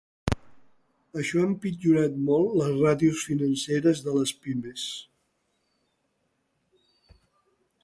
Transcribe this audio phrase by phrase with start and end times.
[1.23, 4.89] Això ha empitjorat molt les ràtios financeres de les pimes.